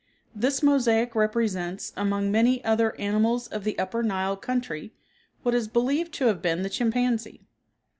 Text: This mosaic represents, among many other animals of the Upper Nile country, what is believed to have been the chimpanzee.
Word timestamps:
This 0.33 0.63
mosaic 0.63 1.13
represents, 1.13 1.93
among 1.95 2.31
many 2.31 2.65
other 2.65 2.99
animals 2.99 3.45
of 3.47 3.63
the 3.63 3.77
Upper 3.77 4.01
Nile 4.01 4.35
country, 4.35 4.95
what 5.43 5.53
is 5.53 5.67
believed 5.67 6.11
to 6.13 6.25
have 6.25 6.41
been 6.41 6.63
the 6.63 6.71
chimpanzee. 6.71 7.45